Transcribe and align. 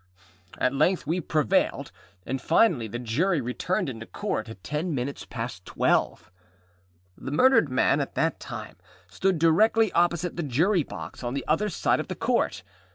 At 0.57 0.73
length 0.73 1.05
we 1.05 1.21
prevailed, 1.21 1.91
and 2.25 2.41
finally 2.41 2.87
the 2.87 2.97
Jury 2.97 3.39
returned 3.39 3.87
into 3.87 4.07
Court 4.07 4.49
at 4.49 4.63
ten 4.63 4.95
minutes 4.95 5.25
past 5.25 5.63
twelve. 5.63 6.31
The 7.15 7.29
murdered 7.29 7.69
man 7.69 8.01
at 8.01 8.15
that 8.15 8.39
time 8.39 8.77
stood 9.05 9.37
directly 9.37 9.91
opposite 9.91 10.37
the 10.37 10.41
Jury 10.41 10.81
box, 10.81 11.23
on 11.23 11.35
the 11.35 11.45
other 11.47 11.69
side 11.69 11.99
of 11.99 12.07
the 12.07 12.15
Court. 12.15 12.63